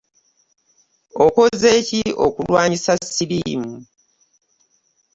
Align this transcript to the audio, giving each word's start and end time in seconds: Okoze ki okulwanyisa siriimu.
Okoze 1.25 1.69
ki 1.87 2.01
okulwanyisa 2.25 2.93
siriimu. 3.13 3.73